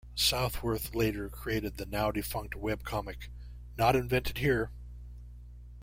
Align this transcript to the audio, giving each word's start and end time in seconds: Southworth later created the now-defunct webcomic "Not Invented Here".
Southworth 0.15 0.95
later 0.95 1.29
created 1.29 1.77
the 1.77 1.85
now-defunct 1.85 2.55
webcomic 2.55 3.29
"Not 3.77 3.95
Invented 3.95 4.39
Here". 4.39 4.71